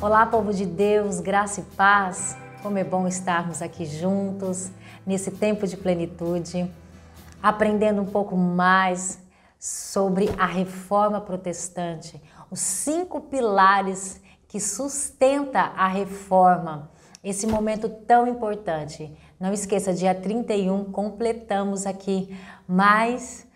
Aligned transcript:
Olá, 0.00 0.26
povo 0.26 0.52
de 0.52 0.66
Deus, 0.66 1.18
graça 1.18 1.60
e 1.60 1.64
paz. 1.76 2.36
Como 2.62 2.76
é 2.76 2.84
bom 2.84 3.08
estarmos 3.08 3.62
aqui 3.62 3.86
juntos 3.86 4.70
nesse 5.06 5.30
tempo 5.30 5.66
de 5.66 5.78
plenitude, 5.78 6.70
aprendendo 7.42 8.02
um 8.02 8.06
pouco 8.06 8.36
mais 8.36 9.18
sobre 9.58 10.28
a 10.38 10.44
reforma 10.44 11.22
protestante, 11.22 12.22
os 12.50 12.60
cinco 12.60 13.18
pilares 13.22 14.20
que 14.46 14.60
sustenta 14.60 15.60
a 15.60 15.88
reforma. 15.88 16.90
Esse 17.24 17.46
momento 17.46 17.88
tão 17.88 18.28
importante. 18.28 19.10
Não 19.40 19.54
esqueça, 19.54 19.94
dia 19.94 20.14
31 20.14 20.84
completamos 20.92 21.86
aqui 21.86 22.38
mais 22.68 23.46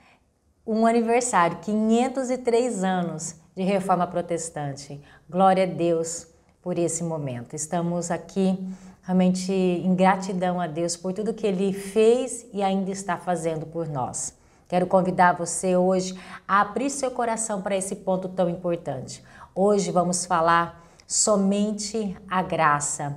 um 0.69 0.87
aniversário, 0.87 1.57
503 1.63 2.85
anos 2.85 3.35
de 3.57 3.63
reforma 3.63 4.07
protestante. 4.07 5.01
Glória 5.29 5.65
a 5.65 5.67
Deus 5.67 6.27
por 6.61 6.79
esse 6.79 7.03
momento. 7.03 7.57
Estamos 7.57 8.11
aqui 8.11 8.59
realmente 9.03 9.51
em 9.51 9.95
gratidão 9.95 10.61
a 10.61 10.67
Deus 10.67 10.95
por 10.95 11.15
tudo 11.15 11.33
que 11.33 11.47
Ele 11.47 11.73
fez 11.73 12.45
e 12.53 12.63
ainda 12.63 12.91
está 12.91 13.17
fazendo 13.17 13.65
por 13.65 13.89
nós. 13.89 14.35
Quero 14.69 14.87
convidar 14.87 15.33
você 15.33 15.75
hoje 15.75 16.15
a 16.47 16.61
abrir 16.61 16.91
seu 16.91 17.11
coração 17.11 17.63
para 17.63 17.75
esse 17.75 17.97
ponto 17.97 18.29
tão 18.29 18.51
importante. 18.51 19.25
Hoje 19.55 19.91
vamos 19.91 20.27
falar 20.27 20.85
somente 21.07 22.15
a 22.29 22.43
graça. 22.43 23.17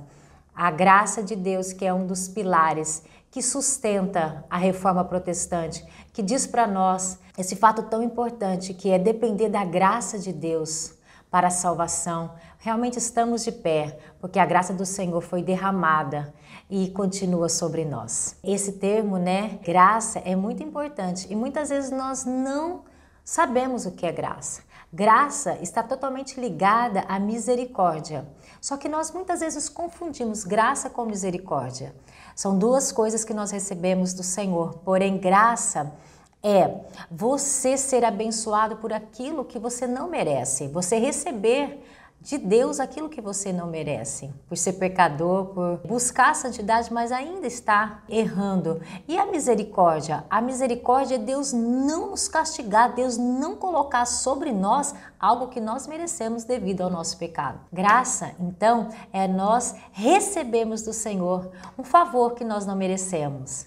A 0.54 0.70
graça 0.70 1.22
de 1.22 1.34
Deus, 1.34 1.72
que 1.72 1.84
é 1.84 1.92
um 1.92 2.06
dos 2.06 2.28
pilares 2.28 3.02
que 3.30 3.40
sustenta 3.40 4.44
a 4.50 4.58
reforma 4.58 5.02
protestante, 5.02 5.84
que 6.12 6.22
diz 6.22 6.46
para 6.46 6.66
nós 6.66 7.18
esse 7.38 7.56
fato 7.56 7.84
tão 7.84 8.02
importante 8.02 8.74
que 8.74 8.90
é 8.90 8.98
depender 8.98 9.48
da 9.48 9.64
graça 9.64 10.18
de 10.18 10.32
Deus 10.32 10.92
para 11.30 11.46
a 11.48 11.50
salvação. 11.50 12.32
Realmente 12.58 12.98
estamos 12.98 13.42
de 13.42 13.50
pé, 13.50 13.98
porque 14.20 14.38
a 14.38 14.44
graça 14.44 14.74
do 14.74 14.84
Senhor 14.84 15.22
foi 15.22 15.42
derramada 15.42 16.34
e 16.68 16.90
continua 16.90 17.48
sobre 17.48 17.86
nós. 17.86 18.36
Esse 18.44 18.72
termo, 18.72 19.16
né, 19.16 19.58
graça, 19.64 20.18
é 20.18 20.36
muito 20.36 20.62
importante 20.62 21.26
e 21.30 21.34
muitas 21.34 21.70
vezes 21.70 21.90
nós 21.90 22.26
não 22.26 22.84
sabemos 23.24 23.86
o 23.86 23.92
que 23.92 24.04
é 24.04 24.12
graça. 24.12 24.60
Graça 24.94 25.56
está 25.62 25.82
totalmente 25.82 26.38
ligada 26.38 27.00
à 27.08 27.18
misericórdia. 27.18 28.28
Só 28.60 28.76
que 28.76 28.90
nós 28.90 29.10
muitas 29.10 29.40
vezes 29.40 29.66
confundimos 29.66 30.44
graça 30.44 30.90
com 30.90 31.06
misericórdia. 31.06 31.94
São 32.36 32.58
duas 32.58 32.92
coisas 32.92 33.24
que 33.24 33.32
nós 33.32 33.50
recebemos 33.50 34.12
do 34.12 34.22
Senhor, 34.22 34.80
porém, 34.84 35.16
graça 35.16 35.94
é 36.42 36.80
você 37.10 37.78
ser 37.78 38.04
abençoado 38.04 38.76
por 38.76 38.92
aquilo 38.92 39.46
que 39.46 39.58
você 39.58 39.86
não 39.86 40.10
merece, 40.10 40.68
você 40.68 40.98
receber 40.98 41.82
de 42.22 42.38
Deus 42.38 42.78
aquilo 42.78 43.08
que 43.08 43.20
você 43.20 43.52
não 43.52 43.66
merece, 43.66 44.32
por 44.48 44.56
ser 44.56 44.74
pecador, 44.74 45.46
por 45.46 45.80
buscar 45.84 46.30
a 46.30 46.34
santidade, 46.34 46.92
mas 46.92 47.10
ainda 47.10 47.48
está 47.48 48.04
errando. 48.08 48.80
E 49.08 49.18
a 49.18 49.26
misericórdia? 49.26 50.24
A 50.30 50.40
misericórdia 50.40 51.16
é 51.16 51.18
Deus 51.18 51.52
não 51.52 52.10
nos 52.10 52.28
castigar, 52.28 52.94
Deus 52.94 53.16
não 53.16 53.56
colocar 53.56 54.06
sobre 54.06 54.52
nós 54.52 54.94
algo 55.18 55.48
que 55.48 55.60
nós 55.60 55.88
merecemos 55.88 56.44
devido 56.44 56.82
ao 56.82 56.90
nosso 56.90 57.18
pecado. 57.18 57.58
Graça, 57.72 58.30
então, 58.38 58.88
é 59.12 59.26
nós 59.26 59.74
recebemos 59.90 60.82
do 60.82 60.92
Senhor 60.92 61.50
um 61.76 61.82
favor 61.82 62.34
que 62.34 62.44
nós 62.44 62.64
não 62.64 62.76
merecemos. 62.76 63.66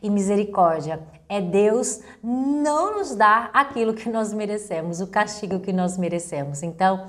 E 0.00 0.08
misericórdia 0.08 1.00
é 1.28 1.40
Deus 1.40 2.00
não 2.22 2.98
nos 2.98 3.14
dar 3.14 3.50
aquilo 3.52 3.94
que 3.94 4.08
nós 4.08 4.32
merecemos, 4.32 5.00
o 5.00 5.08
castigo 5.08 5.60
que 5.60 5.72
nós 5.72 5.98
merecemos. 5.98 6.62
Então, 6.62 7.06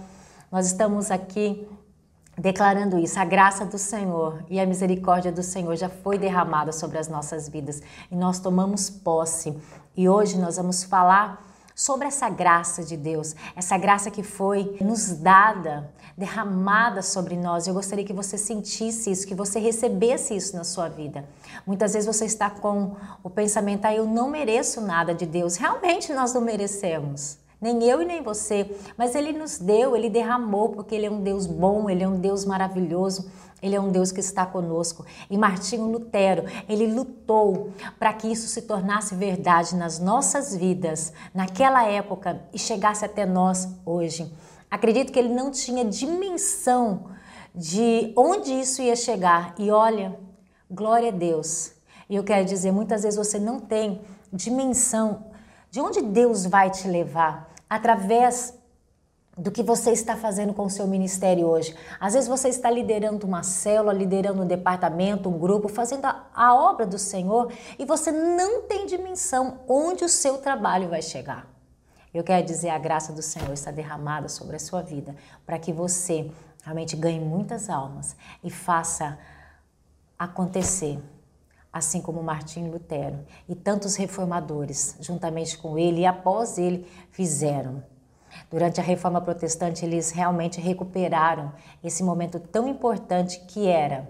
nós 0.51 0.67
estamos 0.67 1.11
aqui 1.11 1.67
declarando 2.37 2.97
isso. 2.97 3.19
A 3.19 3.25
graça 3.25 3.65
do 3.65 3.77
Senhor 3.77 4.43
e 4.49 4.59
a 4.59 4.65
misericórdia 4.65 5.31
do 5.31 5.43
Senhor 5.43 5.75
já 5.75 5.89
foi 5.89 6.17
derramada 6.17 6.71
sobre 6.71 6.97
as 6.97 7.07
nossas 7.07 7.49
vidas 7.49 7.81
e 8.11 8.15
nós 8.15 8.39
tomamos 8.39 8.89
posse. 8.89 9.57
E 9.95 10.07
hoje 10.07 10.37
nós 10.37 10.57
vamos 10.57 10.83
falar 10.83 11.45
sobre 11.75 12.07
essa 12.07 12.29
graça 12.29 12.83
de 12.83 12.97
Deus, 12.97 13.35
essa 13.55 13.77
graça 13.77 14.09
que 14.09 14.23
foi 14.23 14.77
nos 14.81 15.09
dada, 15.11 15.91
derramada 16.17 17.03
sobre 17.03 17.35
nós. 17.35 17.67
Eu 17.67 17.73
gostaria 17.73 18.05
que 18.05 18.13
você 18.13 18.37
sentisse 18.37 19.11
isso, 19.11 19.27
que 19.27 19.35
você 19.35 19.59
recebesse 19.59 20.35
isso 20.35 20.55
na 20.55 20.63
sua 20.63 20.87
vida. 20.87 21.25
Muitas 21.65 21.93
vezes 21.93 22.07
você 22.07 22.25
está 22.25 22.49
com 22.49 22.95
o 23.21 23.29
pensamento, 23.29 23.85
ah, 23.85 23.93
eu 23.93 24.07
não 24.07 24.29
mereço 24.29 24.81
nada 24.81 25.13
de 25.13 25.25
Deus. 25.25 25.55
Realmente 25.55 26.13
nós 26.13 26.33
não 26.33 26.41
merecemos 26.41 27.37
nem 27.59 27.83
eu 27.83 28.01
e 28.01 28.05
nem 28.05 28.21
você, 28.21 28.69
mas 28.97 29.15
Ele 29.15 29.33
nos 29.33 29.57
deu, 29.57 29.95
Ele 29.95 30.09
derramou, 30.09 30.69
porque 30.69 30.93
Ele 30.93 31.07
é 31.07 31.11
um 31.11 31.21
Deus 31.21 31.47
bom, 31.47 31.89
Ele 31.89 32.03
é 32.03 32.07
um 32.07 32.19
Deus 32.19 32.45
maravilhoso, 32.45 33.29
Ele 33.61 33.75
é 33.75 33.81
um 33.81 33.91
Deus 33.91 34.11
que 34.11 34.19
está 34.19 34.45
conosco. 34.45 35.05
E 35.29 35.37
Martinho 35.37 35.91
Lutero, 35.91 36.45
ele 36.69 36.85
lutou 36.87 37.71
para 37.97 38.13
que 38.13 38.31
isso 38.31 38.47
se 38.47 38.61
tornasse 38.63 39.15
verdade 39.15 39.75
nas 39.75 39.99
nossas 39.99 40.55
vidas, 40.55 41.11
naquela 41.33 41.83
época 41.83 42.41
e 42.53 42.59
chegasse 42.59 43.03
até 43.03 43.25
nós 43.25 43.67
hoje. 43.85 44.31
Acredito 44.69 45.11
que 45.11 45.17
ele 45.17 45.33
não 45.33 45.49
tinha 45.49 45.83
dimensão 45.83 47.05
de 47.55 48.13
onde 48.15 48.53
isso 48.53 48.81
ia 48.81 48.95
chegar. 48.95 49.55
E 49.57 49.71
olha, 49.71 50.19
glória 50.69 51.09
a 51.09 51.11
Deus. 51.11 51.71
E 52.09 52.15
eu 52.15 52.23
quero 52.23 52.45
dizer, 52.45 52.71
muitas 52.71 53.03
vezes 53.03 53.17
você 53.17 53.39
não 53.39 53.59
tem 53.59 54.01
dimensão 54.31 55.25
de 55.69 55.79
onde 55.79 56.01
Deus 56.01 56.45
vai 56.45 56.69
te 56.69 56.87
levar 56.87 57.49
através 57.69 58.57
do 59.37 59.51
que 59.51 59.61
você 59.61 59.91
está 59.91 60.15
fazendo 60.15 60.53
com 60.53 60.65
o 60.65 60.69
seu 60.69 60.87
ministério 60.87 61.45
hoje. 61.45 61.75
Às 61.99 62.13
vezes 62.15 62.27
você 62.27 62.49
está 62.49 62.71
liderando 62.71 63.27
uma 63.27 63.43
célula, 63.43 63.93
liderando 63.93 64.41
um 64.41 64.47
departamento, 64.47 65.29
um 65.29 65.37
grupo, 65.37 65.67
fazendo 65.67 66.05
a, 66.05 66.25
a 66.33 66.55
obra 66.55 66.87
do 66.87 66.97
Senhor 66.97 67.53
e 67.77 67.85
você 67.85 68.11
não 68.11 68.63
tem 68.63 68.87
dimensão 68.87 69.59
onde 69.67 70.03
o 70.03 70.09
seu 70.09 70.39
trabalho 70.39 70.89
vai 70.89 71.03
chegar. 71.03 71.47
Eu 72.11 72.23
quero 72.23 72.43
dizer, 72.43 72.69
a 72.69 72.79
graça 72.79 73.13
do 73.13 73.21
Senhor 73.21 73.53
está 73.53 73.69
derramada 73.69 74.27
sobre 74.27 74.55
a 74.55 74.59
sua 74.59 74.81
vida 74.81 75.15
para 75.45 75.59
que 75.59 75.71
você 75.71 76.31
realmente 76.63 76.95
ganhe 76.95 77.19
muitas 77.19 77.69
almas 77.69 78.15
e 78.43 78.49
faça 78.49 79.19
acontecer 80.17 80.99
assim 81.77 82.01
como 82.01 82.23
Martim 82.23 82.69
Lutero 82.69 83.25
e 83.47 83.55
tantos 83.55 83.95
reformadores, 83.95 84.95
juntamente 84.99 85.57
com 85.57 85.77
ele 85.77 86.01
e 86.01 86.05
após 86.05 86.57
ele, 86.57 86.87
fizeram. 87.11 87.83
Durante 88.49 88.79
a 88.79 88.83
reforma 88.83 89.21
protestante, 89.21 89.85
eles 89.85 90.11
realmente 90.11 90.59
recuperaram 90.59 91.53
esse 91.83 92.03
momento 92.03 92.39
tão 92.39 92.67
importante 92.67 93.39
que 93.47 93.67
era 93.67 94.09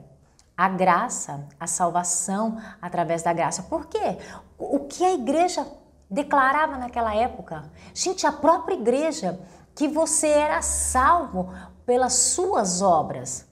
a 0.56 0.68
graça, 0.68 1.48
a 1.60 1.68
salvação 1.68 2.58
através 2.82 3.22
da 3.22 3.32
graça. 3.32 3.64
Por 3.64 3.86
quê? 3.86 4.18
O 4.58 4.80
que 4.80 5.04
a 5.04 5.14
igreja 5.14 5.66
declarava 6.10 6.78
naquela 6.78 7.16
época? 7.16 7.72
Gente, 7.94 8.26
a 8.26 8.32
própria 8.32 8.74
igreja, 8.74 9.40
que 9.76 9.88
você 9.88 10.28
era 10.28 10.62
salvo 10.62 11.54
pelas 11.86 12.14
suas 12.14 12.82
obras. 12.82 13.46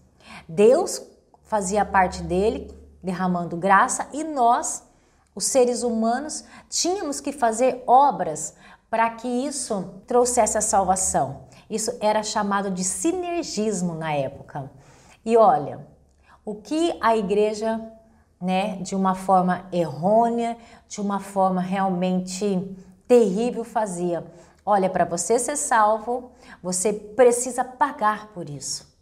Deus 0.49 1.01
fazia 1.43 1.85
parte 1.85 2.23
dele, 2.23 2.75
derramando 3.05 3.55
graça 3.55 4.09
e 4.11 4.23
nós, 4.23 4.83
os 5.33 5.45
seres 5.45 5.83
humanos, 5.83 6.43
tínhamos 6.69 7.21
que 7.21 7.31
fazer 7.31 7.83
obras 7.85 8.55
para 8.89 9.09
que 9.11 9.27
isso 9.27 10.01
trouxesse 10.07 10.57
a 10.57 10.61
salvação. 10.61 11.45
Isso 11.69 11.95
era 11.99 12.23
chamado 12.23 12.71
de 12.71 12.83
sinergismo 12.83 13.93
na 13.95 14.13
época. 14.13 14.71
E 15.23 15.37
olha, 15.37 15.85
o 16.43 16.55
que 16.55 16.97
a 17.01 17.15
igreja, 17.15 17.81
né, 18.39 18.77
de 18.77 18.95
uma 18.95 19.15
forma 19.15 19.65
errônea, 19.71 20.57
de 20.87 21.01
uma 21.01 21.19
forma 21.19 21.61
realmente 21.61 22.75
terrível 23.07 23.63
fazia? 23.63 24.25
Olha, 24.65 24.89
para 24.89 25.05
você 25.05 25.37
ser 25.37 25.57
salvo, 25.57 26.31
você 26.61 26.91
precisa 26.91 27.63
pagar 27.63 28.27
por 28.27 28.49
isso. 28.49 28.94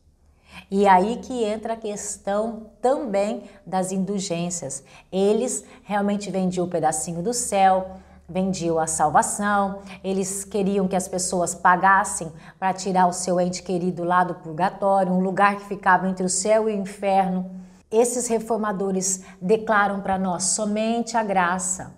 E 0.70 0.88
aí 0.88 1.18
que 1.18 1.44
entra 1.44 1.74
a 1.74 1.78
questão 1.78 2.72
também 2.82 3.44
das 3.66 3.92
indulgências. 3.92 4.84
Eles 5.12 5.64
realmente 5.84 6.32
vendiam 6.32 6.66
um 6.66 6.70
pedacinho 6.70 7.22
do 7.22 7.34
céu, 7.34 7.98
vendiam 8.28 8.80
a 8.80 8.88
salvação, 8.88 9.82
eles 10.04 10.44
queriam 10.44 10.88
que 10.88 10.96
as 10.96 11.08
pessoas 11.08 11.54
pagassem 11.54 12.32
para 12.58 12.74
tirar 12.74 13.08
o 13.08 13.14
seu 13.14 13.40
ente 13.40 13.62
querido 13.62 14.04
lá 14.04 14.24
do 14.24 14.36
purgatório, 14.36 15.12
um 15.12 15.20
lugar 15.20 15.58
que 15.58 15.66
ficava 15.66 16.08
entre 16.08 16.26
o 16.26 16.30
céu 16.30 16.70
e 16.70 16.74
o 16.74 16.82
inferno. 16.82 17.52
Esses 17.92 18.28
reformadores 18.28 19.24
declaram 19.40 20.02
para 20.02 20.18
nós 20.18 20.46
somente 20.46 21.16
a 21.16 21.24
graça. 21.24 21.94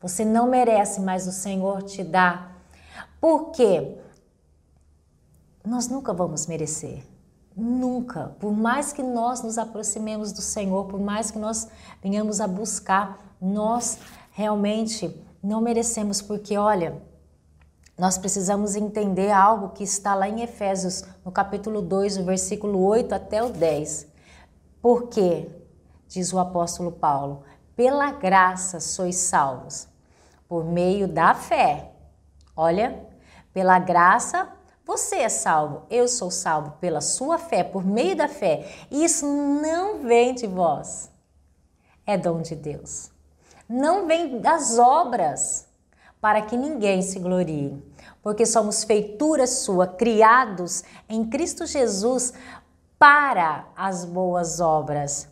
Você 0.00 0.24
não 0.24 0.48
merece, 0.48 1.00
mas 1.00 1.26
o 1.26 1.32
Senhor 1.32 1.82
te 1.82 2.02
dá. 2.02 2.48
Por 3.20 3.50
quê? 3.50 3.96
Nós 5.64 5.88
nunca 5.88 6.12
vamos 6.12 6.46
merecer. 6.46 7.04
Nunca, 7.60 8.36
por 8.38 8.52
mais 8.52 8.92
que 8.92 9.02
nós 9.02 9.42
nos 9.42 9.58
aproximemos 9.58 10.30
do 10.30 10.40
Senhor, 10.40 10.84
por 10.84 11.00
mais 11.00 11.32
que 11.32 11.40
nós 11.40 11.66
venhamos 12.00 12.40
a 12.40 12.46
buscar, 12.46 13.18
nós 13.40 13.98
realmente 14.30 15.12
não 15.42 15.60
merecemos, 15.60 16.22
porque 16.22 16.56
olha, 16.56 17.02
nós 17.98 18.16
precisamos 18.16 18.76
entender 18.76 19.32
algo 19.32 19.70
que 19.70 19.82
está 19.82 20.14
lá 20.14 20.28
em 20.28 20.40
Efésios, 20.40 21.02
no 21.24 21.32
capítulo 21.32 21.82
2, 21.82 22.18
o 22.18 22.24
versículo 22.24 22.80
8 22.84 23.12
até 23.12 23.42
o 23.42 23.50
10. 23.50 24.06
Por 24.80 25.08
quê? 25.08 25.50
Diz 26.06 26.32
o 26.32 26.38
apóstolo 26.38 26.92
Paulo: 26.92 27.42
pela 27.74 28.12
graça 28.12 28.78
sois 28.78 29.16
salvos, 29.16 29.88
por 30.48 30.64
meio 30.64 31.08
da 31.08 31.34
fé. 31.34 31.90
Olha, 32.54 33.04
pela 33.52 33.80
graça 33.80 34.48
você 34.88 35.16
é 35.16 35.28
salvo, 35.28 35.82
eu 35.90 36.08
sou 36.08 36.30
salvo 36.30 36.70
pela 36.80 37.02
sua 37.02 37.36
fé, 37.36 37.62
por 37.62 37.84
meio 37.84 38.16
da 38.16 38.26
fé. 38.26 38.66
Isso 38.90 39.26
não 39.26 39.98
vem 39.98 40.34
de 40.34 40.46
vós, 40.46 41.10
é 42.06 42.16
dom 42.16 42.40
de 42.40 42.56
Deus. 42.56 43.10
Não 43.68 44.06
vem 44.06 44.40
das 44.40 44.78
obras 44.78 45.68
para 46.22 46.40
que 46.40 46.56
ninguém 46.56 47.02
se 47.02 47.18
glorie, 47.18 47.84
porque 48.22 48.46
somos 48.46 48.82
feitura 48.82 49.46
sua, 49.46 49.86
criados 49.86 50.82
em 51.06 51.22
Cristo 51.22 51.66
Jesus 51.66 52.32
para 52.98 53.66
as 53.76 54.06
boas 54.06 54.58
obras, 54.58 55.28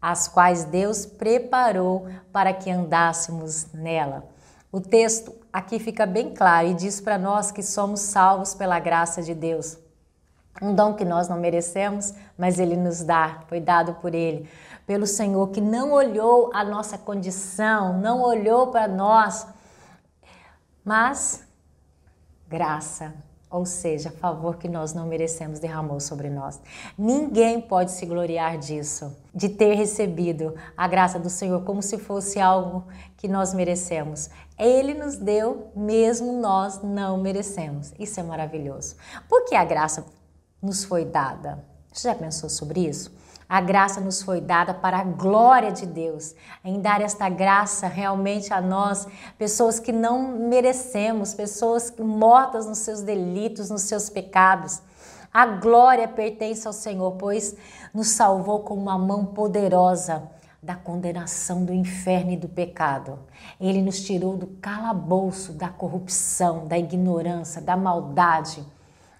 as 0.00 0.28
quais 0.28 0.62
Deus 0.62 1.04
preparou 1.04 2.06
para 2.32 2.54
que 2.54 2.70
andássemos 2.70 3.72
nela. 3.72 4.24
O 4.70 4.80
texto 4.80 5.39
aqui 5.52 5.78
fica 5.78 6.06
bem 6.06 6.34
claro 6.34 6.68
e 6.68 6.74
diz 6.74 7.00
para 7.00 7.18
nós 7.18 7.50
que 7.50 7.62
somos 7.62 8.00
salvos 8.00 8.54
pela 8.54 8.78
graça 8.78 9.22
de 9.22 9.34
Deus. 9.34 9.78
Um 10.60 10.74
dom 10.74 10.94
que 10.94 11.04
nós 11.04 11.28
não 11.28 11.38
merecemos, 11.38 12.12
mas 12.36 12.58
Ele 12.58 12.76
nos 12.76 13.02
dá, 13.02 13.42
foi 13.48 13.60
dado 13.60 13.94
por 13.94 14.14
Ele, 14.14 14.48
pelo 14.86 15.06
Senhor, 15.06 15.48
que 15.50 15.60
não 15.60 15.92
olhou 15.92 16.50
a 16.52 16.64
nossa 16.64 16.98
condição, 16.98 17.98
não 17.98 18.20
olhou 18.22 18.68
para 18.68 18.88
nós 18.88 19.46
mas 20.84 21.44
graça, 22.48 23.14
ou 23.50 23.66
seja, 23.66 24.10
favor 24.10 24.56
que 24.56 24.68
nós 24.68 24.94
não 24.94 25.06
merecemos, 25.06 25.58
derramou 25.58 26.00
sobre 26.00 26.30
nós. 26.30 26.60
Ninguém 26.96 27.60
pode 27.60 27.90
se 27.92 28.06
gloriar 28.06 28.58
disso, 28.58 29.16
de 29.34 29.48
ter 29.48 29.74
recebido 29.74 30.54
a 30.76 30.88
graça 30.88 31.18
do 31.18 31.28
Senhor 31.28 31.62
como 31.64 31.82
se 31.82 31.98
fosse 31.98 32.40
algo 32.40 32.84
que 33.16 33.28
nós 33.28 33.52
merecemos. 33.52 34.30
Ele 34.60 34.92
nos 34.92 35.16
deu, 35.16 35.72
mesmo 35.74 36.34
nós 36.34 36.82
não 36.82 37.16
merecemos. 37.16 37.94
Isso 37.98 38.20
é 38.20 38.22
maravilhoso. 38.22 38.94
Por 39.26 39.46
que 39.46 39.54
a 39.54 39.64
graça 39.64 40.04
nos 40.60 40.84
foi 40.84 41.06
dada? 41.06 41.64
Você 41.90 42.08
já 42.08 42.14
pensou 42.14 42.50
sobre 42.50 42.86
isso? 42.86 43.10
A 43.48 43.60
graça 43.62 44.02
nos 44.02 44.22
foi 44.22 44.38
dada 44.38 44.74
para 44.74 44.98
a 44.98 45.02
glória 45.02 45.72
de 45.72 45.86
Deus, 45.86 46.34
em 46.62 46.78
dar 46.78 47.00
esta 47.00 47.28
graça 47.30 47.88
realmente 47.88 48.52
a 48.52 48.60
nós, 48.60 49.08
pessoas 49.38 49.80
que 49.80 49.92
não 49.92 50.38
merecemos, 50.38 51.32
pessoas 51.32 51.92
mortas 51.98 52.66
nos 52.66 52.78
seus 52.78 53.00
delitos, 53.00 53.70
nos 53.70 53.82
seus 53.82 54.10
pecados. 54.10 54.82
A 55.32 55.46
glória 55.46 56.06
pertence 56.06 56.66
ao 56.66 56.72
Senhor, 56.74 57.12
pois 57.12 57.56
nos 57.94 58.08
salvou 58.08 58.60
com 58.60 58.74
uma 58.74 58.98
mão 58.98 59.24
poderosa 59.24 60.30
da 60.62 60.74
condenação 60.74 61.64
do 61.64 61.72
inferno 61.72 62.32
e 62.32 62.36
do 62.36 62.48
pecado. 62.48 63.18
Ele 63.58 63.80
nos 63.80 64.02
tirou 64.02 64.36
do 64.36 64.46
calabouço 64.46 65.52
da 65.52 65.68
corrupção, 65.68 66.66
da 66.66 66.78
ignorância, 66.78 67.62
da 67.62 67.76
maldade 67.76 68.64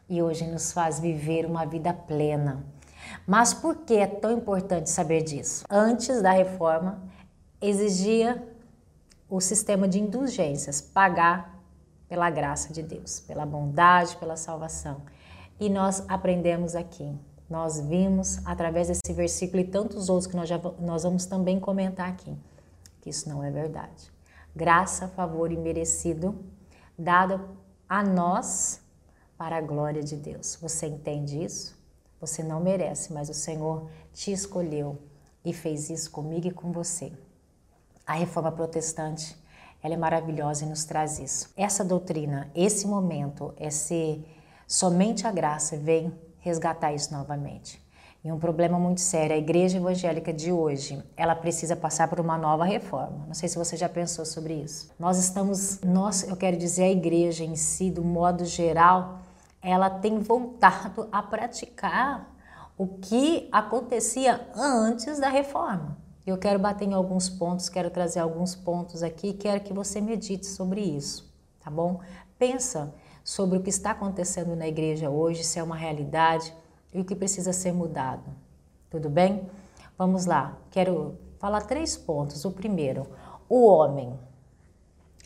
e 0.09 0.21
hoje 0.21 0.47
nos 0.47 0.73
faz 0.73 0.99
viver 0.99 1.47
uma 1.47 1.65
vida 1.65 1.95
plena. 1.95 2.65
Mas 3.27 3.55
por 3.55 3.77
que 3.77 3.95
é 3.95 4.07
tão 4.07 4.33
importante 4.33 4.91
saber 4.91 5.23
disso? 5.23 5.65
Antes 5.71 6.21
da 6.21 6.33
reforma, 6.33 7.01
exigia 7.61 8.47
o 9.29 9.41
sistema 9.41 9.87
de 9.87 10.01
indulgências, 10.01 10.81
pagar 10.81 11.59
pela 12.09 12.29
graça 12.29 12.73
de 12.73 12.83
Deus, 12.83 13.21
pela 13.21 13.47
bondade, 13.47 14.17
pela 14.17 14.37
salvação. 14.37 15.03
E 15.61 15.69
nós 15.69 16.05
aprendemos 16.09 16.75
aqui, 16.75 17.15
nós 17.51 17.81
vimos 17.81 18.41
através 18.47 18.87
desse 18.87 19.13
versículo 19.13 19.61
e 19.61 19.67
tantos 19.67 20.09
outros 20.09 20.29
que 20.29 20.37
nós, 20.37 20.49
já, 20.49 20.59
nós 20.79 21.03
vamos 21.03 21.27
também 21.27 21.59
comentar 21.59 22.09
aqui, 22.09 22.33
que 23.03 23.11
isso 23.11 23.29
não 23.29 23.43
é 23.43 23.51
verdade. 23.51 24.13
Graça, 24.55 25.09
favor 25.09 25.51
e 25.51 25.57
merecido 25.57 26.39
dado 26.97 27.41
a 27.89 28.05
nós 28.05 28.81
para 29.37 29.57
a 29.57 29.61
glória 29.61 30.03
de 30.03 30.17
Deus. 30.17 30.57
Você 30.61 30.87
entende 30.87 31.43
isso? 31.43 31.77
Você 32.21 32.43
não 32.43 32.61
merece, 32.61 33.13
mas 33.13 33.29
o 33.29 33.35
Senhor 33.35 33.91
te 34.13 34.31
escolheu 34.31 34.99
e 35.45 35.53
fez 35.53 35.91
isso 35.91 36.11
comigo 36.11 36.47
e 36.47 36.53
com 36.53 36.71
você. 36.71 37.13
A 38.07 38.15
reforma 38.15 38.53
protestante, 38.53 39.37
ela 39.83 39.95
é 39.95 39.97
maravilhosa 39.97 40.65
e 40.65 40.69
nos 40.69 40.85
traz 40.85 41.19
isso. 41.19 41.51
Essa 41.57 41.85
doutrina, 41.85 42.51
esse 42.55 42.87
momento, 42.87 43.55
esse 43.59 44.25
somente 44.67 45.27
a 45.27 45.33
graça 45.33 45.77
vem 45.77 46.13
resgatar 46.41 46.93
isso 46.93 47.13
novamente. 47.13 47.81
E 48.23 48.31
um 48.31 48.39
problema 48.39 48.79
muito 48.79 49.01
sério, 49.01 49.35
a 49.35 49.39
igreja 49.39 49.79
evangélica 49.79 50.31
de 50.31 50.53
hoje, 50.53 51.03
ela 51.17 51.35
precisa 51.35 51.75
passar 51.75 52.07
por 52.07 52.21
uma 52.21 52.37
nova 52.37 52.67
reforma. 52.67 53.25
Não 53.27 53.33
sei 53.33 53.49
se 53.49 53.57
você 53.57 53.79
já 53.79 53.89
pensou 53.89 54.27
sobre 54.27 54.53
isso. 54.53 54.91
Nós 54.99 55.19
estamos, 55.19 55.81
nós, 55.81 56.29
eu 56.29 56.37
quero 56.37 56.59
dizer 56.59 56.83
a 56.85 56.91
igreja 56.91 57.45
em 57.45 57.57
si, 57.57 57.91
do 57.91 58.05
modo 58.05 58.45
geral, 58.45 59.21
ela 59.63 59.89
tem 59.89 60.19
voltado 60.19 61.09
a 61.11 61.23
praticar 61.23 62.31
o 62.77 62.87
que 62.87 63.49
acontecia 63.51 64.49
antes 64.55 65.19
da 65.19 65.31
reforma. 65.31 65.97
Eu 66.27 66.37
quero 66.37 66.59
bater 66.59 66.87
em 66.87 66.93
alguns 66.93 67.31
pontos, 67.31 67.71
quero 67.71 67.91
trazer 67.91 68.21
alguns 68.21 68.55
pontos 68.55 69.03
aqui, 69.03 69.33
quero 69.33 69.63
que 69.63 69.73
você 69.73 70.01
medite 70.01 70.47
sobre 70.47 70.83
isso, 70.83 71.33
tá 71.59 71.71
bom? 71.71 72.01
Pensa 72.39 72.93
sobre 73.25 73.59
o 73.59 73.63
que 73.63 73.71
está 73.71 73.93
acontecendo 73.93 74.57
na 74.57 74.67
igreja 74.67 75.11
hoje, 75.11 75.45
se 75.45 75.59
é 75.59 75.63
uma 75.63 75.77
realidade 75.77 76.55
e 76.93 77.01
o 77.01 77.05
que 77.05 77.15
precisa 77.15 77.53
ser 77.53 77.73
mudado. 77.73 78.31
Tudo 78.89 79.09
bem? 79.09 79.49
Vamos 79.97 80.27
lá. 80.27 80.59
Quero 80.71 81.19
falar 81.39 81.63
três 81.63 81.97
pontos. 81.97 82.45
O 82.45 82.51
primeiro, 82.51 83.07
o 83.49 83.67
homem, 83.67 84.19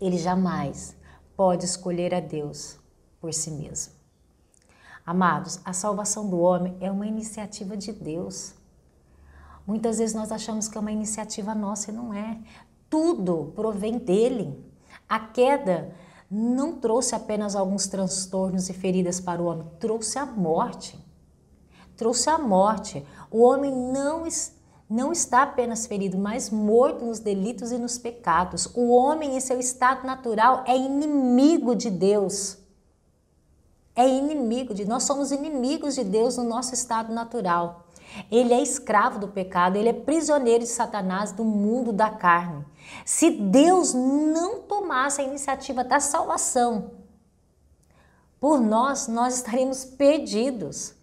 ele 0.00 0.19
jamais 0.19 0.96
pode 1.37 1.64
escolher 1.64 2.14
a 2.14 2.20
Deus 2.20 2.79
por 3.20 3.32
si 3.32 3.50
mesmo. 3.50 3.94
Amados, 5.06 5.61
a 5.64 5.73
salvação 5.73 6.29
do 6.29 6.38
homem 6.40 6.76
é 6.81 6.90
uma 6.90 7.06
iniciativa 7.06 7.76
de 7.76 7.93
Deus. 7.93 8.55
Muitas 9.67 9.99
vezes 9.99 10.14
nós 10.14 10.32
achamos 10.32 10.69
que 10.69 10.76
é 10.76 10.81
uma 10.81 10.93
iniciativa 10.93 11.55
nossa 11.55 11.90
e 11.90 11.94
não 11.94 12.12
é. 12.12 12.38
Tudo 12.88 13.52
provém 13.55 13.99
dele. 13.99 14.62
A 15.08 15.19
queda 15.19 15.94
não 16.31 16.76
trouxe 16.76 17.15
apenas 17.15 17.55
alguns 17.55 17.87
transtornos 17.87 18.69
e 18.69 18.73
feridas 18.73 19.21
para 19.21 19.40
o 19.40 19.47
homem, 19.47 19.66
trouxe 19.78 20.19
a 20.19 20.26
morte. 20.26 20.99
Trouxe 21.97 22.28
a 22.28 22.38
morte. 22.38 23.07
O 23.31 23.43
homem 23.43 23.73
não, 23.73 24.25
não 24.90 25.12
está 25.12 25.43
apenas 25.43 25.87
ferido, 25.87 26.19
mas 26.19 26.50
morto 26.50 27.04
nos 27.04 27.21
delitos 27.21 27.71
e 27.71 27.78
nos 27.78 27.99
pecados. 27.99 28.66
O 28.75 28.90
homem, 28.90 29.37
em 29.37 29.40
seu 29.40 29.61
estado 29.61 30.04
natural, 30.04 30.64
é 30.66 30.76
inimigo 30.76 31.76
de 31.76 31.90
Deus 31.90 32.59
é 33.97 34.09
inimigo 34.09 34.75
de 34.75 34.85
nós 34.85 35.04
somos 35.04 35.31
inimigos 35.31 35.95
de 35.95 36.02
Deus 36.02 36.37
no 36.37 36.45
nosso 36.45 36.75
estado 36.75 37.12
natural. 37.12 37.84
Ele 38.30 38.52
é 38.52 38.62
escravo 38.62 39.18
do 39.18 39.28
pecado, 39.28 39.76
ele 39.76 39.88
é 39.88 39.92
prisioneiro 39.92 40.64
de 40.64 40.71
Satanás 40.71 41.33
do 41.33 41.44
mundo 41.44 41.92
da 41.92 42.11
carne. 42.11 42.64
Se 43.04 43.30
Deus 43.30 43.94
não 43.94 44.62
tomasse 44.62 45.21
a 45.21 45.25
iniciativa 45.25 45.83
da 45.83 46.00
salvação 46.00 46.92
por 48.40 48.61
nós, 48.61 49.09
nós 49.09 49.37
estaríamos 49.37 49.85
perdidos. 49.85 50.94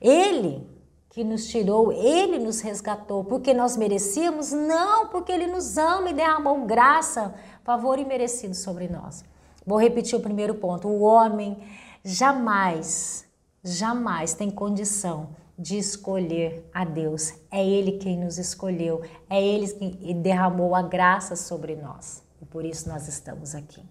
Ele 0.00 0.66
que 1.10 1.24
nos 1.24 1.48
tirou, 1.48 1.92
ele 1.92 2.38
nos 2.38 2.60
resgatou, 2.60 3.24
porque 3.24 3.52
nós 3.52 3.76
merecíamos? 3.76 4.52
Não, 4.52 5.08
porque 5.08 5.32
ele 5.32 5.48
nos 5.48 5.76
ama 5.76 6.10
e 6.10 6.14
derramou 6.14 6.64
graça, 6.64 7.34
favor 7.64 7.98
imerecido 7.98 8.54
sobre 8.54 8.86
nós. 8.86 9.24
Vou 9.66 9.80
repetir 9.80 10.16
o 10.16 10.22
primeiro 10.22 10.54
ponto. 10.54 10.86
O 10.86 11.00
homem 11.00 11.58
jamais, 12.04 13.26
jamais 13.64 14.32
tem 14.32 14.48
condição 14.48 15.30
de 15.58 15.76
escolher 15.76 16.68
a 16.72 16.84
Deus. 16.84 17.34
É 17.50 17.64
Ele 17.66 17.92
quem 17.92 18.16
nos 18.16 18.38
escolheu, 18.38 19.02
é 19.28 19.42
Ele 19.42 19.66
quem 19.68 20.22
derramou 20.22 20.74
a 20.74 20.82
graça 20.82 21.34
sobre 21.34 21.74
nós. 21.74 22.22
E 22.40 22.44
por 22.44 22.64
isso 22.64 22.88
nós 22.88 23.08
estamos 23.08 23.54
aqui. 23.54 23.82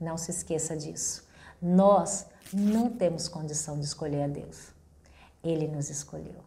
Não 0.00 0.16
se 0.16 0.30
esqueça 0.30 0.76
disso. 0.76 1.24
Nós 1.60 2.26
não 2.52 2.90
temos 2.90 3.28
condição 3.28 3.78
de 3.78 3.84
escolher 3.84 4.22
a 4.22 4.28
Deus. 4.28 4.70
Ele 5.44 5.68
nos 5.68 5.90
escolheu. 5.90 6.40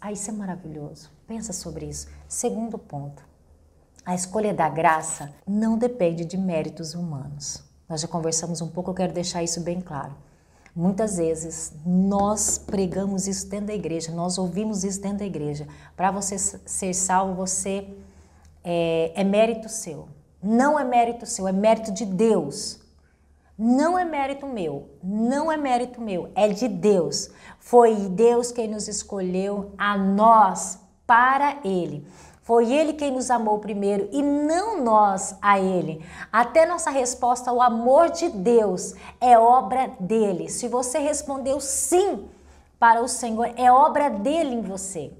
Ah, 0.00 0.12
isso 0.12 0.30
é 0.30 0.32
maravilhoso. 0.32 1.10
Pensa 1.26 1.52
sobre 1.52 1.86
isso. 1.86 2.08
Segundo 2.28 2.78
ponto. 2.78 3.22
A 4.04 4.14
escolha 4.14 4.52
da 4.54 4.68
graça 4.68 5.32
não 5.46 5.76
depende 5.76 6.24
de 6.24 6.36
méritos 6.36 6.94
humanos. 6.94 7.62
Nós 7.88 8.00
já 8.00 8.08
conversamos 8.08 8.60
um 8.60 8.68
pouco, 8.68 8.90
eu 8.90 8.94
quero 8.94 9.12
deixar 9.12 9.42
isso 9.42 9.60
bem 9.60 9.80
claro. 9.80 10.14
Muitas 10.74 11.18
vezes 11.18 11.72
nós 11.84 12.56
pregamos 12.56 13.28
isso 13.28 13.46
dentro 13.48 13.66
da 13.66 13.74
igreja, 13.74 14.10
nós 14.10 14.38
ouvimos 14.38 14.84
isso 14.84 15.00
dentro 15.00 15.18
da 15.18 15.26
igreja. 15.26 15.68
Para 15.94 16.10
você 16.10 16.38
ser 16.38 16.94
salvo, 16.94 17.34
você 17.34 17.88
é, 18.64 19.12
é 19.14 19.22
mérito 19.24 19.68
seu. 19.68 20.08
Não 20.42 20.78
é 20.78 20.84
mérito 20.84 21.26
seu, 21.26 21.46
é 21.46 21.52
mérito 21.52 21.92
de 21.92 22.06
Deus. 22.06 22.80
Não 23.58 23.98
é 23.98 24.04
mérito 24.04 24.46
meu, 24.46 24.88
não 25.04 25.52
é 25.52 25.56
mérito 25.56 26.00
meu, 26.00 26.30
é 26.34 26.48
de 26.48 26.66
Deus. 26.66 27.30
Foi 27.60 27.94
Deus 28.08 28.50
quem 28.50 28.66
nos 28.66 28.88
escolheu 28.88 29.72
a 29.76 29.96
nós 29.96 30.78
para 31.06 31.60
Ele. 31.62 32.06
Foi 32.42 32.72
Ele 32.72 32.92
quem 32.94 33.12
nos 33.12 33.30
amou 33.30 33.58
primeiro 33.60 34.08
e 34.12 34.20
não 34.20 34.82
nós 34.82 35.36
a 35.40 35.60
Ele. 35.60 36.04
Até 36.32 36.66
nossa 36.66 36.90
resposta 36.90 37.50
ao 37.50 37.62
amor 37.62 38.10
de 38.10 38.28
Deus 38.28 38.94
é 39.20 39.38
obra 39.38 39.92
dele. 40.00 40.48
Se 40.48 40.66
você 40.66 40.98
respondeu 40.98 41.60
sim 41.60 42.28
para 42.80 43.00
o 43.00 43.06
Senhor, 43.06 43.52
é 43.56 43.70
obra 43.70 44.10
dele 44.10 44.56
em 44.56 44.60
você. 44.60 45.12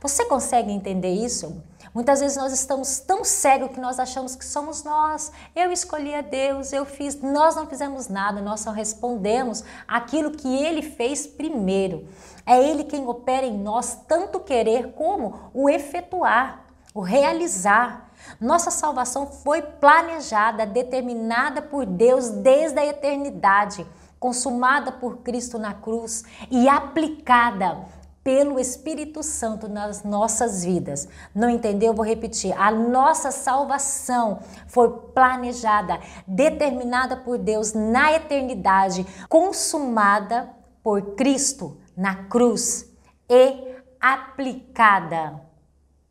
Você 0.00 0.24
consegue 0.24 0.72
entender 0.72 1.12
isso? 1.12 1.62
Muitas 1.96 2.20
vezes 2.20 2.36
nós 2.36 2.52
estamos 2.52 2.98
tão 2.98 3.24
cegos 3.24 3.70
que 3.70 3.80
nós 3.80 3.98
achamos 3.98 4.36
que 4.36 4.44
somos 4.44 4.84
nós. 4.84 5.32
Eu 5.54 5.72
escolhi 5.72 6.14
a 6.14 6.20
Deus, 6.20 6.70
eu 6.70 6.84
fiz. 6.84 7.18
Nós 7.22 7.56
não 7.56 7.66
fizemos 7.66 8.06
nada, 8.06 8.42
nós 8.42 8.60
só 8.60 8.70
respondemos 8.70 9.64
aquilo 9.88 10.32
que 10.32 10.62
Ele 10.62 10.82
fez 10.82 11.26
primeiro. 11.26 12.06
É 12.44 12.62
Ele 12.62 12.84
quem 12.84 13.06
opera 13.06 13.46
em 13.46 13.58
nós 13.58 14.00
tanto 14.06 14.40
querer 14.40 14.92
como 14.92 15.50
o 15.54 15.70
efetuar, 15.70 16.66
o 16.92 17.00
realizar. 17.00 18.10
Nossa 18.38 18.70
salvação 18.70 19.26
foi 19.26 19.62
planejada, 19.62 20.66
determinada 20.66 21.62
por 21.62 21.86
Deus 21.86 22.28
desde 22.28 22.78
a 22.78 22.84
eternidade, 22.84 23.86
consumada 24.20 24.92
por 24.92 25.20
Cristo 25.20 25.58
na 25.58 25.72
cruz 25.72 26.24
e 26.50 26.68
aplicada 26.68 27.86
pelo 28.26 28.58
Espírito 28.58 29.22
Santo 29.22 29.68
nas 29.68 30.02
nossas 30.02 30.64
vidas. 30.64 31.08
Não 31.32 31.48
entendeu? 31.48 31.94
Vou 31.94 32.04
repetir. 32.04 32.52
A 32.60 32.72
nossa 32.72 33.30
salvação 33.30 34.40
foi 34.66 34.90
planejada, 35.14 36.00
determinada 36.26 37.18
por 37.18 37.38
Deus 37.38 37.72
na 37.72 38.12
eternidade, 38.14 39.06
consumada 39.28 40.50
por 40.82 41.14
Cristo 41.14 41.76
na 41.96 42.24
cruz 42.24 42.92
e 43.30 43.76
aplicada 44.00 45.40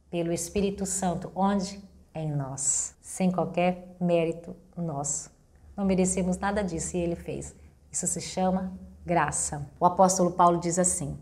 pelo 0.09 0.31
Espírito 0.31 0.85
Santo, 0.85 1.29
onde? 1.35 1.83
Em 2.13 2.31
nós, 2.31 2.95
sem 3.01 3.29
qualquer 3.29 3.93
mérito 3.99 4.55
nosso. 4.77 5.29
Não 5.75 5.83
merecemos 5.83 6.37
nada 6.37 6.63
disso 6.63 6.95
e 6.95 7.01
ele 7.01 7.17
fez. 7.17 7.53
Isso 7.91 8.07
se 8.07 8.21
chama 8.21 8.71
graça. 9.05 9.69
O 9.77 9.85
apóstolo 9.85 10.31
Paulo 10.31 10.61
diz 10.61 10.79
assim: 10.79 11.19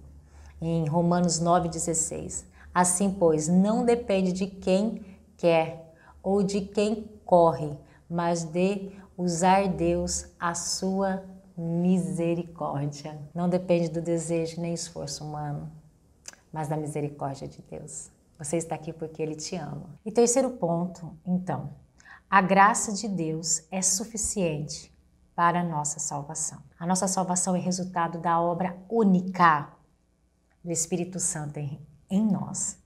em 0.68 0.88
Romanos 0.88 1.40
9,16. 1.40 2.46
Assim, 2.74 3.12
pois, 3.12 3.48
não 3.48 3.86
depende 3.86 4.32
de 4.32 4.48
quem 4.48 5.06
quer 5.38 5.94
ou 6.22 6.42
de 6.42 6.62
quem 6.62 7.10
corre, 7.26 7.78
mas 8.10 8.44
de 8.44 8.92
usar 9.18 9.68
Deus 9.68 10.28
a 10.40 10.54
sua 10.54 11.24
misericórdia. 11.58 13.20
Não 13.34 13.48
depende 13.48 13.90
do 13.90 14.02
desejo 14.02 14.60
nem 14.60 14.74
esforço 14.74 15.24
humano, 15.24 15.72
mas 16.52 16.68
da 16.68 16.78
misericórdia 16.78 17.48
de 17.48 17.62
Deus. 17.62 18.10
Você 18.38 18.58
está 18.58 18.76
aqui 18.76 18.92
porque 18.92 19.22
Ele 19.22 19.36
te 19.36 19.56
ama. 19.56 19.86
E 20.06 20.12
terceiro 20.12 20.50
ponto, 20.52 21.16
então, 21.26 21.70
a 22.30 22.42
graça 22.42 22.92
de 22.92 23.08
Deus 23.08 23.64
é 23.70 23.82
suficiente 23.82 24.92
para 25.36 25.62
a 25.62 25.64
nossa 25.64 26.00
salvação. 26.00 26.60
A 26.80 26.86
nossa 26.86 27.08
salvação 27.08 27.56
é 27.56 27.60
resultado 27.60 28.18
da 28.20 28.40
obra 28.40 28.76
única 28.90 29.72
do 30.64 30.72
Espírito 30.72 31.20
Santo 31.20 31.58
em, 31.58 31.80
em 32.10 32.26
nós, 32.26 32.78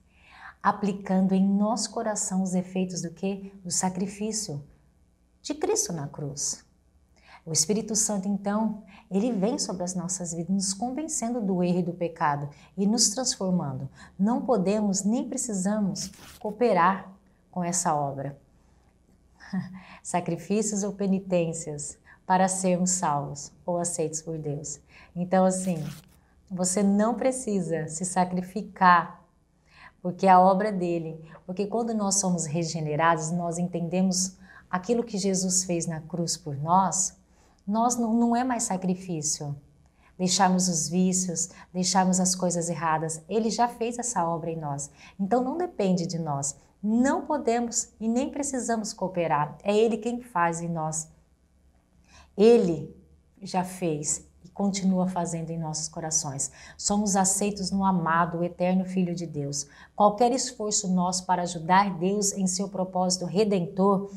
aplicando 0.62 1.34
em 1.34 1.46
nosso 1.46 1.90
coração 1.90 2.42
os 2.42 2.54
efeitos 2.54 3.02
do 3.02 3.10
que? 3.10 3.52
Do 3.62 3.70
sacrifício 3.70 4.62
de 5.42 5.54
Cristo 5.54 5.92
na 5.92 6.08
cruz. 6.08 6.64
O 7.46 7.52
Espírito 7.52 7.96
Santo, 7.96 8.28
então, 8.28 8.82
ele 9.10 9.32
vem 9.32 9.58
sobre 9.58 9.82
as 9.82 9.94
nossas 9.94 10.34
vidas, 10.34 10.54
nos 10.54 10.74
convencendo 10.74 11.40
do 11.40 11.62
erro 11.62 11.78
e 11.78 11.82
do 11.82 11.94
pecado 11.94 12.50
e 12.76 12.86
nos 12.86 13.08
transformando. 13.08 13.88
Não 14.18 14.44
podemos 14.44 15.02
nem 15.02 15.26
precisamos 15.26 16.10
cooperar 16.38 17.10
com 17.50 17.64
essa 17.64 17.94
obra. 17.94 18.38
Sacrifícios 20.02 20.82
ou 20.82 20.92
penitências 20.92 21.96
para 22.26 22.48
sermos 22.48 22.90
salvos 22.90 23.50
ou 23.64 23.78
aceitos 23.78 24.20
por 24.20 24.36
Deus. 24.36 24.78
Então, 25.16 25.46
assim, 25.46 25.82
você 26.50 26.82
não 26.82 27.14
precisa 27.14 27.88
se 27.88 28.04
sacrificar, 28.04 29.22
porque 30.00 30.26
é 30.26 30.30
a 30.30 30.40
obra 30.40 30.72
dele. 30.72 31.20
Porque 31.44 31.66
quando 31.66 31.92
nós 31.94 32.16
somos 32.16 32.46
regenerados, 32.46 33.30
nós 33.30 33.58
entendemos 33.58 34.36
aquilo 34.70 35.04
que 35.04 35.18
Jesus 35.18 35.64
fez 35.64 35.86
na 35.86 36.00
cruz 36.00 36.36
por 36.36 36.56
nós, 36.56 37.16
nós 37.66 37.96
não, 37.96 38.14
não 38.14 38.36
é 38.36 38.44
mais 38.44 38.64
sacrifício. 38.64 39.54
Deixarmos 40.16 40.68
os 40.68 40.88
vícios, 40.88 41.50
deixarmos 41.72 42.18
as 42.18 42.34
coisas 42.34 42.68
erradas. 42.68 43.22
Ele 43.28 43.50
já 43.50 43.68
fez 43.68 43.98
essa 43.98 44.26
obra 44.26 44.50
em 44.50 44.56
nós. 44.56 44.90
Então 45.18 45.44
não 45.44 45.56
depende 45.56 46.06
de 46.06 46.18
nós. 46.18 46.56
Não 46.82 47.24
podemos 47.24 47.92
e 48.00 48.08
nem 48.08 48.30
precisamos 48.30 48.92
cooperar. 48.92 49.56
É 49.62 49.76
Ele 49.76 49.96
quem 49.96 50.20
faz 50.20 50.60
em 50.60 50.68
nós. 50.68 51.08
Ele 52.36 52.96
já 53.42 53.62
fez 53.62 54.27
continua 54.58 55.06
fazendo 55.06 55.50
em 55.50 55.58
nossos 55.58 55.86
corações. 55.86 56.50
Somos 56.76 57.14
aceitos 57.14 57.70
no 57.70 57.84
amado, 57.84 58.42
eterno 58.42 58.84
Filho 58.84 59.14
de 59.14 59.24
Deus. 59.24 59.68
Qualquer 59.94 60.32
esforço 60.32 60.92
nosso 60.92 61.24
para 61.24 61.42
ajudar 61.42 61.96
Deus 61.96 62.32
em 62.32 62.48
seu 62.48 62.68
propósito 62.68 63.24
redentor 63.24 64.10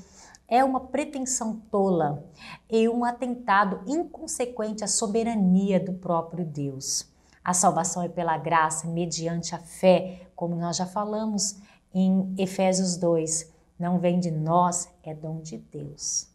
é 0.48 0.64
uma 0.64 0.80
pretensão 0.80 1.62
tola 1.70 2.26
e 2.68 2.90
um 2.90 3.06
atentado 3.06 3.82
inconsequente 3.86 4.84
à 4.84 4.88
soberania 4.88 5.80
do 5.80 5.94
próprio 5.94 6.44
Deus. 6.44 7.08
A 7.44 7.54
salvação 7.54 8.02
é 8.02 8.10
pela 8.10 8.36
graça, 8.36 8.88
mediante 8.88 9.54
a 9.54 9.60
fé, 9.60 10.28
como 10.36 10.56
nós 10.56 10.76
já 10.76 10.88
falamos 10.88 11.58
em 11.94 12.34
Efésios 12.36 12.98
2. 12.98 13.48
Não 13.78 14.00
vem 14.00 14.20
de 14.20 14.32
nós, 14.32 14.90
é 15.04 15.14
dom 15.14 15.40
de 15.40 15.60
Deus 15.60 16.32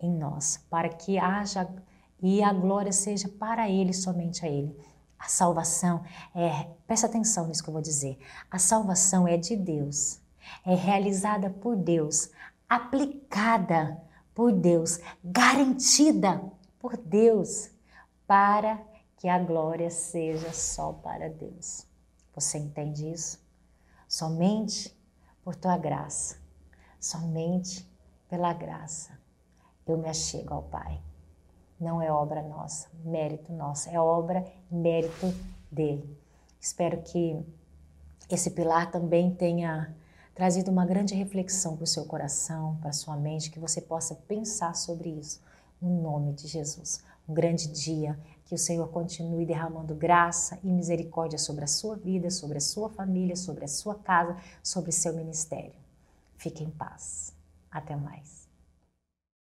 em 0.00 0.12
nós, 0.12 0.62
para 0.68 0.88
que 0.88 1.18
haja 1.18 1.68
e 2.22 2.42
a 2.42 2.52
glória 2.52 2.92
seja 2.92 3.28
para 3.28 3.68
Ele, 3.68 3.92
somente 3.92 4.44
a 4.44 4.48
Ele. 4.48 4.76
A 5.18 5.28
salvação 5.28 6.04
é, 6.34 6.68
presta 6.86 7.06
atenção 7.06 7.46
nisso 7.46 7.62
que 7.62 7.68
eu 7.68 7.72
vou 7.72 7.82
dizer, 7.82 8.18
a 8.50 8.58
salvação 8.58 9.26
é 9.26 9.36
de 9.36 9.56
Deus, 9.56 10.20
é 10.64 10.74
realizada 10.74 11.48
por 11.48 11.74
Deus, 11.74 12.30
aplicada 12.68 14.00
por 14.34 14.52
Deus, 14.52 15.00
garantida 15.24 16.42
por 16.78 16.96
Deus, 16.96 17.70
para 18.26 18.78
que 19.16 19.28
a 19.28 19.38
glória 19.38 19.90
seja 19.90 20.52
só 20.52 20.92
para 20.92 21.30
Deus. 21.30 21.86
Você 22.34 22.58
entende 22.58 23.10
isso? 23.10 23.40
Somente 24.06 24.94
por 25.42 25.56
tua 25.56 25.78
graça, 25.78 26.36
somente 27.00 27.90
pela 28.28 28.52
graça, 28.52 29.18
eu 29.86 29.96
me 29.96 30.08
achego 30.08 30.52
ao 30.52 30.62
Pai 30.64 31.05
não 31.80 32.00
é 32.00 32.10
obra 32.10 32.42
nossa, 32.42 32.88
mérito 33.04 33.52
nosso, 33.52 33.88
é 33.88 34.00
obra 34.00 34.44
mérito 34.70 35.32
dele. 35.70 36.18
Espero 36.60 37.02
que 37.02 37.38
esse 38.30 38.50
pilar 38.50 38.90
também 38.90 39.34
tenha 39.34 39.94
trazido 40.34 40.70
uma 40.70 40.84
grande 40.84 41.14
reflexão 41.14 41.76
para 41.76 41.84
o 41.84 41.86
seu 41.86 42.04
coração, 42.04 42.76
para 42.80 42.90
a 42.90 42.92
sua 42.92 43.16
mente, 43.16 43.50
que 43.50 43.58
você 43.58 43.80
possa 43.80 44.14
pensar 44.14 44.74
sobre 44.74 45.08
isso, 45.10 45.40
no 45.80 46.02
nome 46.02 46.32
de 46.32 46.46
Jesus. 46.46 47.02
Um 47.28 47.34
grande 47.34 47.68
dia, 47.68 48.18
que 48.44 48.54
o 48.54 48.58
Senhor 48.58 48.88
continue 48.88 49.44
derramando 49.44 49.94
graça 49.94 50.58
e 50.62 50.68
misericórdia 50.68 51.38
sobre 51.38 51.64
a 51.64 51.68
sua 51.68 51.96
vida, 51.96 52.30
sobre 52.30 52.58
a 52.58 52.60
sua 52.60 52.88
família, 52.88 53.34
sobre 53.34 53.64
a 53.64 53.68
sua 53.68 53.94
casa, 53.94 54.36
sobre 54.62 54.92
seu 54.92 55.12
ministério. 55.14 55.74
Fique 56.36 56.62
em 56.62 56.70
paz. 56.70 57.34
Até 57.70 57.96
mais. 57.96 58.45